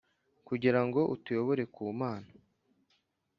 [0.47, 2.29] kugira ngo atuyobore ku Mana,